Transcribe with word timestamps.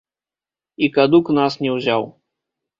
І 0.85 0.89
кадук 0.97 1.31
нас 1.41 1.61
не 1.67 1.77
ўзяў. 1.77 2.11